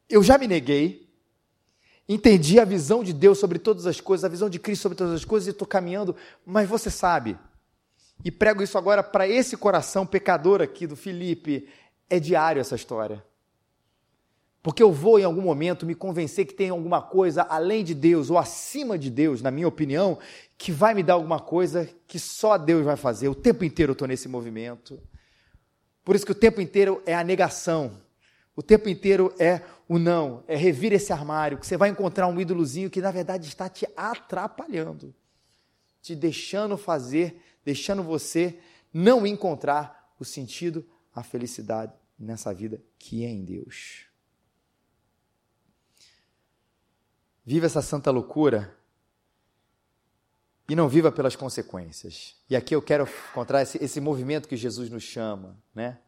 [0.10, 1.11] eu já me neguei,
[2.13, 5.13] entendi a visão de Deus sobre todas as coisas, a visão de Cristo sobre todas
[5.13, 7.38] as coisas e estou caminhando, mas você sabe,
[8.24, 11.67] e prego isso agora para esse coração pecador aqui do Felipe,
[12.10, 13.24] é diário essa história.
[14.63, 18.30] Porque eu vou em algum momento me convencer que tem alguma coisa além de Deus
[18.30, 20.19] ou acima de Deus, na minha opinião,
[20.56, 23.28] que vai me dar alguma coisa que só Deus vai fazer.
[23.28, 25.00] O tempo inteiro eu estou nesse movimento.
[26.06, 27.91] Por isso que o tempo inteiro é a negação.
[28.56, 32.39] O tempo inteiro é o não, é revir esse armário, que você vai encontrar um
[32.39, 35.13] ídolozinho que na verdade está te atrapalhando,
[36.01, 38.58] te deixando fazer, deixando você
[38.93, 44.06] não encontrar o sentido, a felicidade nessa vida que é em Deus.
[47.43, 48.73] Viva essa santa loucura
[50.69, 52.38] e não viva pelas consequências.
[52.49, 55.99] E aqui eu quero encontrar esse, esse movimento que Jesus nos chama, né?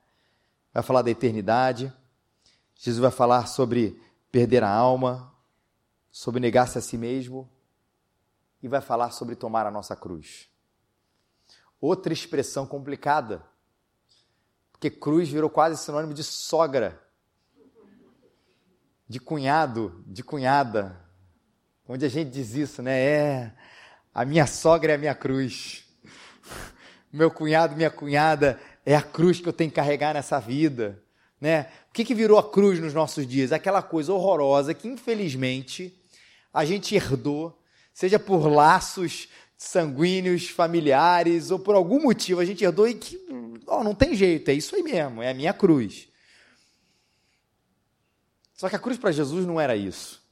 [0.73, 1.93] Vai falar da eternidade
[2.83, 3.97] Jesus vai falar sobre
[4.29, 5.33] perder a alma,
[6.11, 7.49] sobre negar-se a si mesmo
[8.61, 10.49] e vai falar sobre tomar a nossa cruz.
[11.79, 13.41] Outra expressão complicada,
[14.69, 17.01] porque cruz virou quase sinônimo de sogra,
[19.07, 20.99] de cunhado, de cunhada.
[21.87, 22.99] Onde a gente diz isso, né?
[22.99, 23.55] É,
[24.13, 25.87] a minha sogra é a minha cruz.
[27.13, 31.01] Meu cunhado, minha cunhada é a cruz que eu tenho que carregar nessa vida.
[31.43, 31.67] Né?
[31.89, 33.51] O que, que virou a cruz nos nossos dias?
[33.51, 35.93] Aquela coisa horrorosa que, infelizmente,
[36.53, 37.61] a gente herdou,
[37.93, 39.27] seja por laços
[39.57, 43.19] sanguíneos, familiares, ou por algum motivo a gente herdou e que
[43.67, 46.07] oh, não tem jeito, é isso aí mesmo, é a minha cruz.
[48.53, 50.23] Só que a cruz para Jesus não era isso.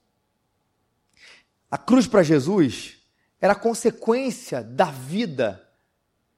[1.70, 3.00] A cruz para Jesus
[3.42, 5.62] era consequência da vida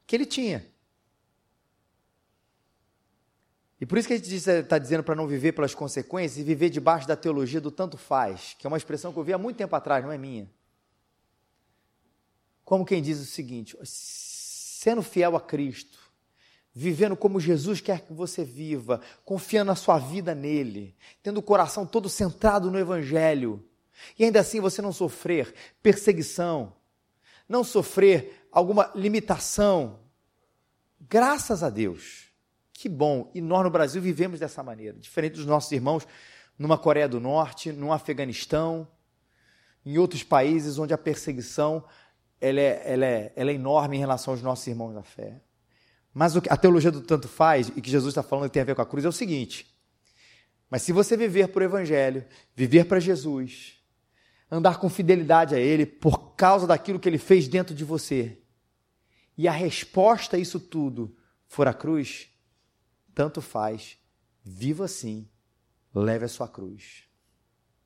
[0.07, 0.65] que ele tinha.
[3.83, 6.69] E por isso que a gente está dizendo para não viver pelas consequências e viver
[6.69, 9.57] debaixo da teologia do tanto faz, que é uma expressão que eu vi há muito
[9.57, 10.49] tempo atrás, não é minha.
[12.63, 15.99] Como quem diz o seguinte: sendo fiel a Cristo,
[16.73, 21.85] vivendo como Jesus quer que você viva, confiando a sua vida nele, tendo o coração
[21.85, 23.67] todo centrado no Evangelho,
[24.17, 26.73] e ainda assim você não sofrer perseguição,
[27.49, 29.99] não sofrer alguma limitação,
[31.01, 32.31] graças a Deus.
[32.83, 33.31] Que bom!
[33.33, 36.05] E nós no Brasil vivemos dessa maneira, diferente dos nossos irmãos
[36.59, 38.85] numa Coreia do Norte, no Afeganistão,
[39.85, 41.85] em outros países onde a perseguição
[42.41, 45.39] ela é, ela é, ela é enorme em relação aos nossos irmãos da fé.
[46.13, 48.75] Mas a teologia do tanto faz, e que Jesus está falando que tem a ver
[48.75, 49.65] com a cruz, é o seguinte:
[50.69, 53.81] mas se você viver por Evangelho, viver para Jesus,
[54.51, 58.39] andar com fidelidade a Ele por causa daquilo que Ele fez dentro de você,
[59.37, 61.15] e a resposta a isso tudo
[61.47, 62.32] for a cruz,
[63.13, 63.97] tanto faz,
[64.43, 65.29] viva assim,
[65.93, 67.03] leve a sua cruz,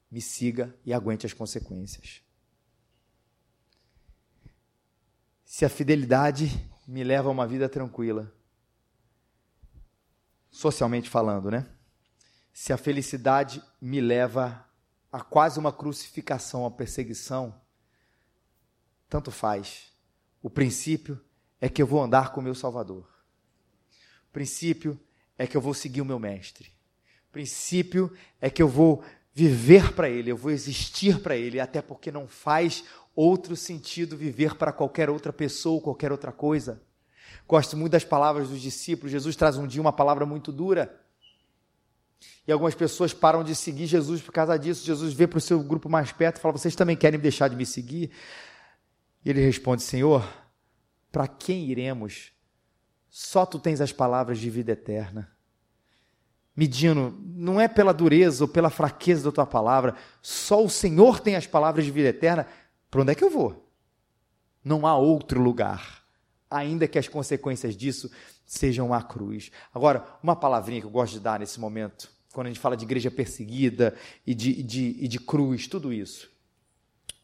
[0.10, 2.22] me siga e aguente as consequências.
[5.44, 6.50] Se a fidelidade
[6.88, 8.34] me leva a uma vida tranquila.
[10.50, 11.70] Socialmente falando, né?
[12.54, 14.66] Se a felicidade me leva
[15.12, 17.62] a quase uma crucificação, a perseguição,
[19.10, 19.92] tanto faz.
[20.42, 21.20] O princípio
[21.60, 23.04] é que eu vou andar com o meu Salvador.
[24.30, 25.00] O princípio
[25.38, 26.70] é que eu vou seguir o meu Mestre.
[27.30, 31.82] O princípio é que eu vou viver para Ele, eu vou existir para Ele, até
[31.82, 32.84] porque não faz
[33.16, 36.82] outro sentido viver para qualquer outra pessoa, qualquer outra coisa.
[37.48, 39.12] Gosto muito das palavras dos discípulos.
[39.12, 41.00] Jesus traz um dia uma palavra muito dura.
[42.48, 44.86] E algumas pessoas param de seguir Jesus por causa disso.
[44.86, 47.56] Jesus vê para o seu grupo mais perto e fala: Vocês também querem deixar de
[47.56, 48.12] me seguir?
[49.24, 50.28] E ele responde: Senhor,
[51.12, 52.32] para quem iremos?
[53.10, 55.32] Só tu tens as palavras de vida eterna.
[56.56, 61.36] Medindo, não é pela dureza ou pela fraqueza da tua palavra, só o Senhor tem
[61.36, 62.48] as palavras de vida eterna.
[62.90, 63.72] Para onde é que eu vou?
[64.64, 66.04] Não há outro lugar,
[66.50, 68.10] ainda que as consequências disso
[68.46, 69.52] sejam a cruz.
[69.74, 72.86] Agora, uma palavrinha que eu gosto de dar nesse momento, quando a gente fala de
[72.86, 76.30] igreja perseguida e de, de, de cruz, tudo isso.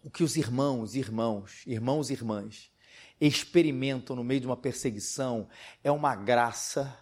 [0.04, 2.73] O que os irmãos, irmãos, irmãos e irmãs
[3.20, 5.48] experimentam no meio de uma perseguição
[5.84, 6.98] é uma graça,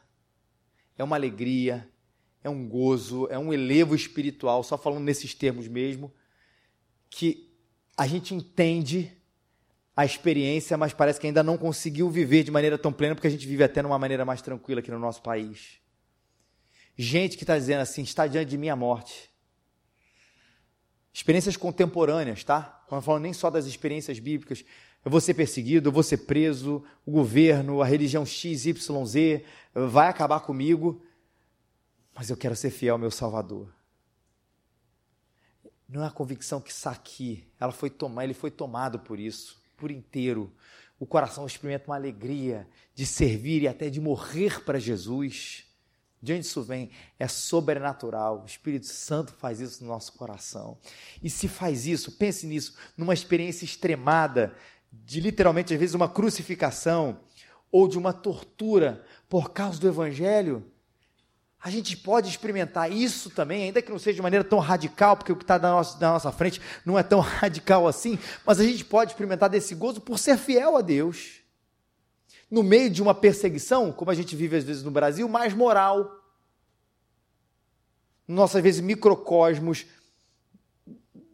[0.97, 1.89] é uma alegria,
[2.43, 6.13] é um gozo, é um elevo espiritual, só falando nesses termos mesmo,
[7.09, 7.51] que
[7.97, 9.15] a gente entende
[9.95, 13.31] a experiência, mas parece que ainda não conseguiu viver de maneira tão plena, porque a
[13.31, 15.79] gente vive até numa maneira mais tranquila aqui no nosso país.
[16.97, 19.29] Gente que está dizendo assim, está diante de mim a morte.
[21.13, 22.85] Experiências contemporâneas, tá?
[22.89, 24.63] Não falando nem só das experiências bíblicas.
[25.03, 29.43] Eu vou ser perseguido, eu vou ser preso, o governo, a religião X, Y, Z
[29.73, 31.01] vai acabar comigo,
[32.13, 33.67] mas eu quero ser fiel ao meu Salvador
[35.91, 39.61] não é a convicção que está aqui, ela foi tomar, ele foi tomado por isso,
[39.75, 40.51] por inteiro.
[40.97, 45.65] O coração experimenta uma alegria de servir e até de morrer para Jesus.
[46.21, 46.91] De onde isso vem?
[47.19, 48.43] É sobrenatural.
[48.43, 50.77] O Espírito Santo faz isso no nosso coração.
[51.21, 54.55] E se faz isso, pense nisso, numa experiência extremada,
[54.91, 57.19] de literalmente, às vezes, uma crucificação
[57.71, 60.65] ou de uma tortura por causa do Evangelho,
[61.63, 65.31] a gente pode experimentar isso também, ainda que não seja de maneira tão radical, porque
[65.31, 68.63] o que está na nossa, na nossa frente não é tão radical assim, mas a
[68.63, 71.39] gente pode experimentar desse gozo por ser fiel a Deus.
[72.49, 76.19] No meio de uma perseguição, como a gente vive às vezes no Brasil, mais moral.
[78.27, 79.85] Nossa, às vezes, microcosmos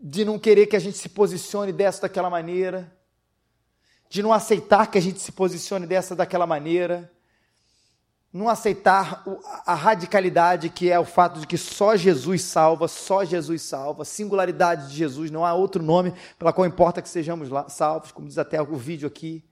[0.01, 2.96] de não querer que a gente se posicione dessa daquela maneira,
[4.09, 7.11] de não aceitar que a gente se posicione dessa daquela maneira
[8.37, 9.23] não aceitar
[9.65, 14.89] a radicalidade que é o fato de que só Jesus salva, só Jesus salva, singularidade
[14.89, 18.61] de Jesus, não há outro nome pela qual importa que sejamos salvos, como diz até
[18.61, 19.43] o vídeo aqui.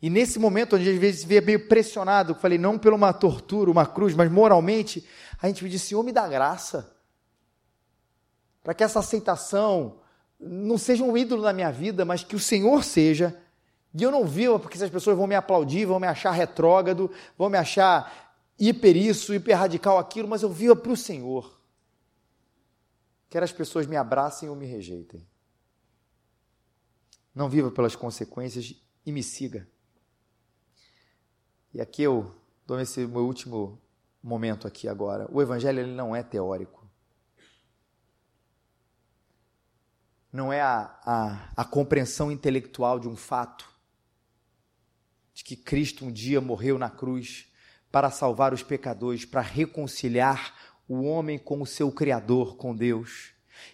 [0.00, 3.86] E nesse momento, onde às vezes vê meio pressionado, falei, não por uma tortura, uma
[3.86, 5.04] cruz, mas moralmente,
[5.40, 6.94] a gente pediu, Senhor, me dá graça,
[8.62, 9.98] para que essa aceitação
[10.44, 13.40] não seja um ídolo na minha vida, mas que o Senhor seja
[13.94, 17.48] E eu não viva porque essas pessoas vão me aplaudir, vão me achar retrógrado, vão
[17.48, 21.60] me achar hiper isso, hiper radical aquilo, mas eu viva para o Senhor.
[23.30, 25.26] Quer as pessoas me abracem ou me rejeitem.
[27.34, 28.74] Não viva pelas consequências
[29.06, 29.68] e me siga.
[31.72, 32.34] E aqui eu
[32.66, 33.80] dou esse meu último
[34.22, 35.28] momento aqui agora.
[35.32, 36.83] O evangelho ele não é teórico.
[40.34, 43.72] Não é a, a, a compreensão intelectual de um fato
[45.32, 47.46] de que Cristo um dia morreu na cruz
[47.88, 50.52] para salvar os pecadores, para reconciliar
[50.88, 53.30] o homem com o seu Criador, com Deus.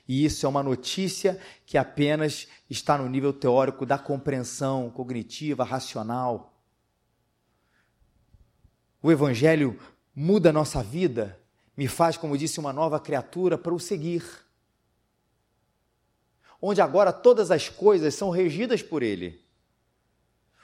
[0.06, 6.62] E isso é uma notícia que apenas está no nível teórico da compreensão cognitiva, racional.
[9.02, 9.80] O Evangelho
[10.14, 11.40] muda a nossa vida,
[11.74, 14.49] me faz, como disse, uma nova criatura para o seguir.
[16.60, 19.40] Onde agora todas as coisas são regidas por Ele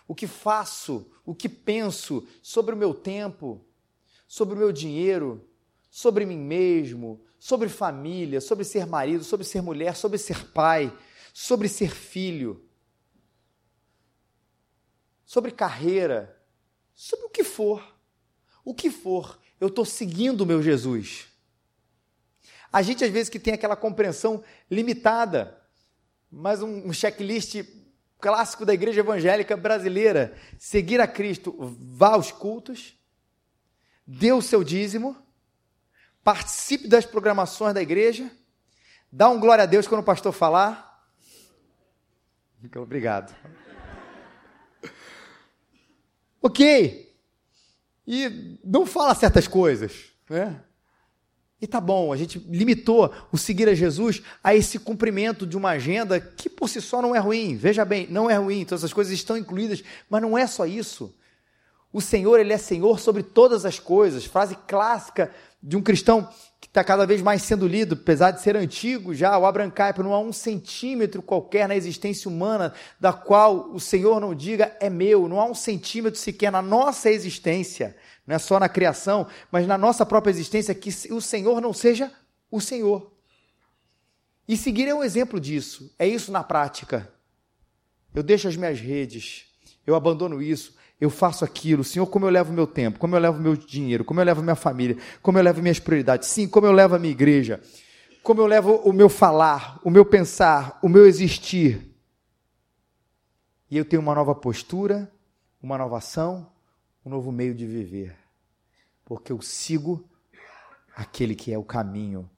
[0.09, 3.65] o que faço, o que penso sobre o meu tempo,
[4.27, 5.49] sobre o meu dinheiro,
[5.91, 10.97] sobre mim mesmo, sobre família, sobre ser marido, sobre ser mulher, sobre ser pai,
[11.33, 12.65] sobre ser filho,
[15.25, 16.41] sobre carreira,
[16.95, 17.95] sobre o que for.
[18.65, 21.27] O que for, eu estou seguindo o meu Jesus.
[22.73, 25.61] A gente às vezes que tem aquela compreensão limitada,
[26.63, 27.65] um, um checklist
[28.21, 32.95] clássico da igreja evangélica brasileira, seguir a Cristo, vá aos cultos,
[34.07, 35.17] dê o seu dízimo,
[36.23, 38.31] participe das programações da igreja,
[39.11, 41.09] dá um glória a Deus quando o pastor falar.
[42.77, 43.35] Obrigado.
[46.43, 47.17] Ok.
[48.07, 50.63] E não fala certas coisas, né?
[51.61, 55.71] E tá bom, a gente limitou o seguir a Jesus a esse cumprimento de uma
[55.71, 57.57] agenda que por si só não é ruim.
[57.57, 61.15] Veja bem, não é ruim, todas essas coisas estão incluídas, mas não é só isso.
[61.91, 64.27] O Senhor, Ele é Senhor sobre todas as coisas.
[64.27, 65.31] Frase clássica
[65.63, 66.29] de um cristão
[66.61, 70.05] que está cada vez mais sendo lido, apesar de ser antigo já, o Abraham Kuyper,
[70.05, 74.91] não há um centímetro qualquer na existência humana da qual o Senhor não diga é
[74.91, 77.97] meu, não há um centímetro sequer na nossa existência
[78.27, 82.13] não é só na criação, mas na nossa própria existência, que o Senhor não seja
[82.51, 83.13] o Senhor.
[84.49, 87.13] E seguir é um exemplo disso, é isso na prática.
[88.15, 89.47] Eu deixo as minhas redes,
[89.87, 91.85] eu abandono isso, eu faço aquilo.
[91.85, 94.57] Senhor, como eu levo meu tempo, como eu levo meu dinheiro, como eu levo minha
[94.57, 97.61] família, como eu levo minhas prioridades, sim, como eu levo a minha igreja,
[98.23, 101.95] como eu levo o meu falar, o meu pensar, o meu existir.
[103.71, 105.13] E eu tenho uma nova postura,
[105.63, 106.51] uma nova ação,
[107.07, 108.17] um novo meio de viver.
[109.05, 110.11] Porque eu sigo
[110.95, 112.29] aquele que é o caminho,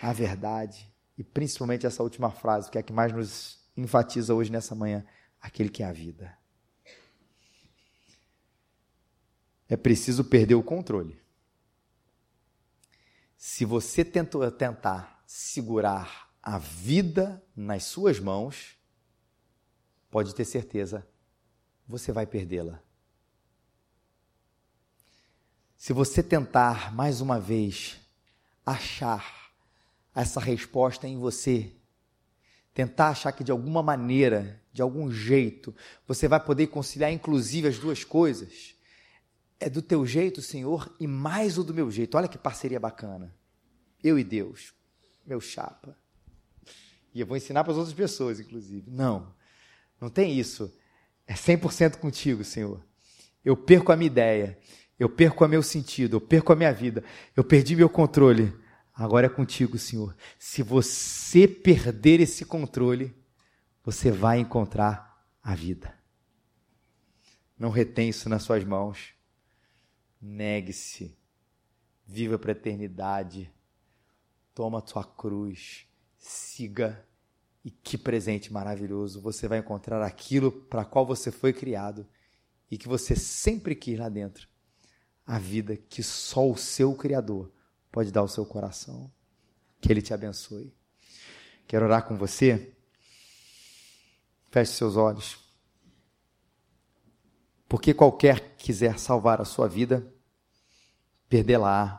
[0.00, 4.52] a verdade e principalmente essa última frase, que é a que mais nos enfatiza hoje
[4.52, 5.04] nessa manhã,
[5.40, 6.38] aquele que é a vida.
[9.68, 11.20] É preciso perder o controle.
[13.36, 18.78] Se você tentou, tentar segurar a vida nas suas mãos,
[20.10, 21.06] pode ter certeza,
[21.88, 22.80] você vai perdê-la.
[25.82, 27.96] Se você tentar mais uma vez
[28.64, 29.50] achar
[30.14, 31.72] essa resposta em você,
[32.72, 35.74] tentar achar que de alguma maneira, de algum jeito,
[36.06, 38.76] você vai poder conciliar inclusive as duas coisas,
[39.58, 42.16] é do teu jeito, Senhor, e mais o do meu jeito.
[42.16, 43.34] Olha que parceria bacana.
[44.04, 44.72] Eu e Deus,
[45.26, 45.98] meu chapa.
[47.12, 48.88] E eu vou ensinar para as outras pessoas, inclusive.
[48.88, 49.34] Não,
[50.00, 50.72] não tem isso.
[51.26, 52.80] É 100% contigo, Senhor.
[53.44, 54.56] Eu perco a minha ideia
[55.02, 57.02] eu perco o meu sentido, eu perco a minha vida,
[57.34, 58.56] eu perdi meu controle.
[58.94, 60.14] Agora é contigo, Senhor.
[60.38, 63.12] Se você perder esse controle,
[63.82, 65.92] você vai encontrar a vida.
[67.58, 69.12] Não retém isso nas suas mãos.
[70.20, 71.18] Negue-se.
[72.06, 73.52] Viva para a eternidade.
[74.54, 75.84] Toma a tua cruz.
[76.16, 77.04] Siga.
[77.64, 79.20] E que presente maravilhoso.
[79.20, 82.06] Você vai encontrar aquilo para qual você foi criado
[82.70, 84.51] e que você sempre quis lá dentro
[85.26, 87.50] a vida que só o seu Criador
[87.90, 89.10] pode dar ao seu coração.
[89.80, 90.72] Que Ele te abençoe.
[91.66, 92.72] Quero orar com você.
[94.50, 95.38] Feche seus olhos.
[97.68, 100.06] Porque qualquer que quiser salvar a sua vida,
[101.28, 101.98] perdê-la.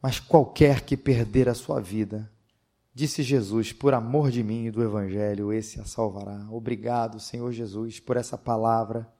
[0.00, 2.32] Mas qualquer que perder a sua vida,
[2.94, 6.48] disse Jesus, por amor de mim e do Evangelho, esse a salvará.
[6.50, 9.12] Obrigado, Senhor Jesus, por essa palavra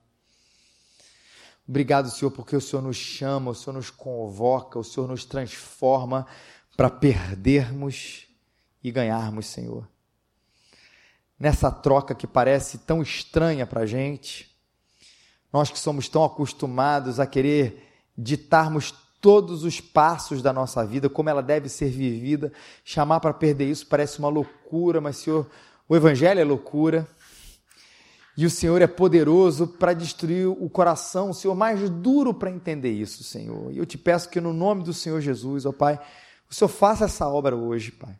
[1.67, 6.27] Obrigado, Senhor, porque o Senhor nos chama, o Senhor nos convoca, o Senhor nos transforma
[6.77, 8.27] para perdermos
[8.83, 9.87] e ganharmos, Senhor.
[11.43, 14.49] nessa troca que parece tão estranha para a gente.
[15.53, 17.85] Nós que somos tão acostumados a querer
[18.17, 22.53] ditarmos todos os passos da nossa vida, como ela deve ser vivida,
[22.85, 25.49] chamar para perder isso parece uma loucura, mas, Senhor,
[25.89, 27.09] o Evangelho é loucura.
[28.37, 32.91] E o Senhor é poderoso para destruir o coração, o Senhor mais duro para entender
[32.91, 33.71] isso, Senhor.
[33.71, 36.01] E eu te peço que no nome do Senhor Jesus, ó Pai,
[36.51, 38.17] o Senhor faça essa obra hoje, Pai.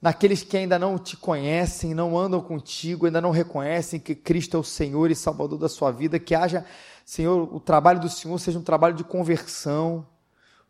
[0.00, 4.60] Naqueles que ainda não te conhecem, não andam contigo, ainda não reconhecem que Cristo é
[4.60, 6.64] o Senhor e Salvador da sua vida, que haja,
[7.04, 10.06] Senhor, o trabalho do Senhor seja um trabalho de conversão,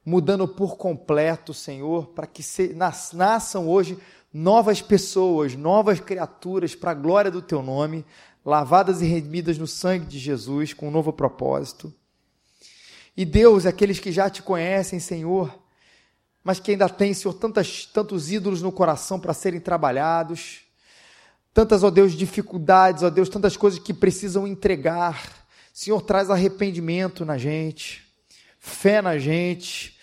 [0.04, 2.72] mudando por completo, Senhor, para que se,
[3.12, 3.98] nasçam hoje
[4.38, 8.04] novas pessoas, novas criaturas para a glória do teu nome,
[8.44, 11.90] lavadas e remidas no sangue de Jesus com um novo propósito.
[13.16, 15.58] E Deus, aqueles que já te conhecem, Senhor,
[16.44, 20.60] mas que ainda têm, Senhor, tantas, tantos ídolos no coração para serem trabalhados,
[21.54, 25.46] tantas, ó Deus, dificuldades, ó Deus, tantas coisas que precisam entregar.
[25.72, 28.06] Senhor, traz arrependimento na gente,
[28.60, 29.98] fé na gente,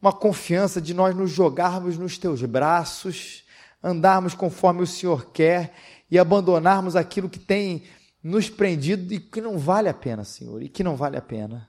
[0.00, 3.47] uma confiança de nós nos jogarmos nos teus braços
[3.82, 5.74] andarmos conforme o Senhor quer
[6.10, 7.84] e abandonarmos aquilo que tem
[8.22, 11.68] nos prendido e que não vale a pena, Senhor, e que não vale a pena.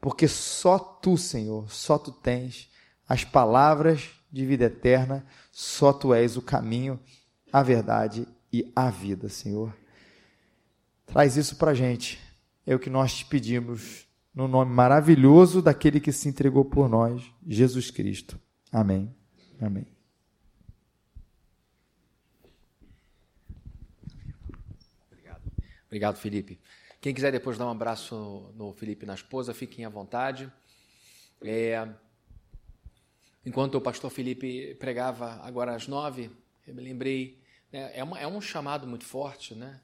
[0.00, 2.68] Porque só tu, Senhor, só tu tens
[3.08, 6.98] as palavras de vida eterna, só tu és o caminho,
[7.52, 9.74] a verdade e a vida, Senhor.
[11.06, 12.18] Traz isso para a gente,
[12.66, 17.22] é o que nós te pedimos, no nome maravilhoso daquele que se entregou por nós,
[17.46, 18.40] Jesus Cristo.
[18.72, 19.14] Amém.
[19.60, 20.01] Amém.
[25.92, 26.58] Obrigado, Felipe.
[27.02, 30.50] Quem quiser depois dar um abraço no Felipe e na esposa, fiquem à vontade.
[31.42, 31.86] É,
[33.44, 36.30] enquanto o pastor Felipe pregava agora às nove,
[36.66, 37.38] eu me lembrei,
[37.70, 39.82] né, é, uma, é um chamado muito forte, né?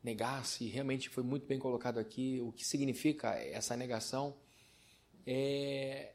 [0.00, 4.36] Negar-se, realmente foi muito bem colocado aqui, o que significa essa negação.
[5.26, 6.12] É,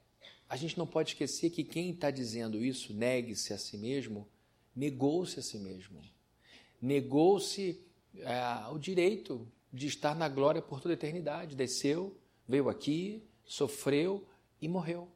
[0.47, 4.25] a gente não pode esquecer que quem está dizendo isso, negue-se a si mesmo,
[4.73, 6.01] negou-se a si mesmo.
[6.81, 7.83] Negou-se
[8.19, 11.55] é, o direito de estar na glória por toda a eternidade.
[11.55, 12.15] Desceu,
[12.47, 14.27] veio aqui, sofreu
[14.61, 15.09] e morreu.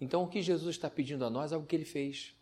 [0.00, 2.34] Então, o que Jesus está pedindo a nós é o que ele fez.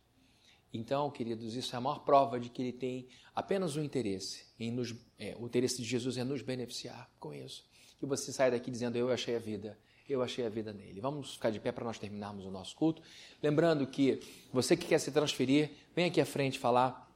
[0.72, 4.46] Então, queridos, isso é a maior prova de que ele tem apenas um interesse.
[4.58, 7.64] Em nos, é, o interesse de Jesus é nos beneficiar com isso.
[7.98, 9.78] Que você saia daqui dizendo: Eu achei a vida,
[10.08, 11.00] eu achei a vida nele.
[11.00, 13.02] Vamos ficar de pé para nós terminarmos o nosso culto.
[13.42, 14.20] Lembrando que
[14.52, 17.09] você que quer se transferir, vem aqui à frente falar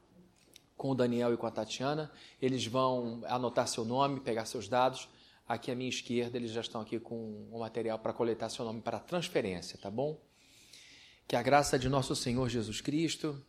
[0.77, 2.11] com o Daniel e com a Tatiana.
[2.41, 5.07] Eles vão anotar seu nome, pegar seus dados.
[5.47, 8.81] Aqui à minha esquerda, eles já estão aqui com o material para coletar seu nome
[8.81, 10.19] para transferência, tá bom?
[11.27, 13.39] Que a graça de nosso Senhor Jesus Cristo,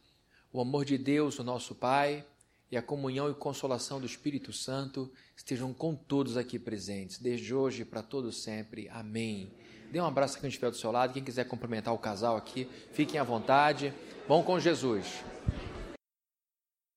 [0.53, 2.25] o amor de Deus, o nosso Pai,
[2.71, 7.85] e a comunhão e consolação do Espírito Santo estejam com todos aqui presentes, desde hoje
[7.85, 8.89] para todos sempre.
[8.89, 9.53] Amém.
[9.91, 11.13] Dê um abraço a quem estiver do seu lado.
[11.13, 13.95] Quem quiser cumprimentar o casal aqui, fiquem à vontade.
[14.27, 15.36] Vão com Jesus.